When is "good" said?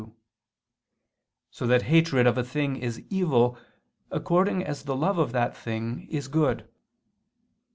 6.27-6.67